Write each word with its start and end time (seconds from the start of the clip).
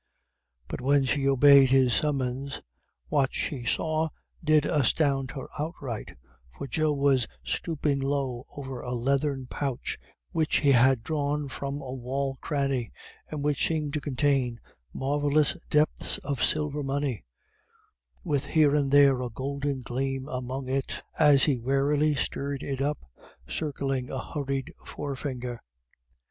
But 0.67 0.81
when 0.81 1.05
she 1.05 1.27
obeyed 1.29 1.69
his 1.69 1.93
summons, 1.93 2.63
what 3.09 3.31
she 3.35 3.63
saw 3.63 4.09
did 4.43 4.65
astound 4.65 5.29
her 5.29 5.45
outright, 5.59 6.15
for 6.49 6.65
Joe 6.65 6.91
was 6.91 7.27
stooping 7.43 7.99
low 7.99 8.47
over 8.57 8.81
a 8.81 8.93
leathern 8.93 9.45
pouch 9.45 9.99
which 10.31 10.61
he 10.61 10.71
had 10.71 11.03
drawn 11.03 11.49
from 11.49 11.75
a 11.79 11.93
wall 11.93 12.39
cranny, 12.41 12.91
and 13.29 13.43
which 13.43 13.67
seemed 13.67 13.93
to 13.93 14.01
contain 14.01 14.59
marvellous 14.91 15.63
depths 15.69 16.17
of 16.23 16.43
silver 16.43 16.81
money, 16.81 17.23
with 18.23 18.47
here 18.47 18.73
and 18.73 18.91
there 18.91 19.21
a 19.21 19.29
golden 19.29 19.83
gleam 19.83 20.27
among 20.27 20.67
it, 20.67 21.03
as 21.19 21.43
he 21.43 21.59
warily 21.59 22.15
stirred 22.15 22.63
it 22.63 22.81
up, 22.81 22.97
circling 23.47 24.09
a 24.09 24.17
hurried 24.33 24.73
forefinger. 24.83 25.61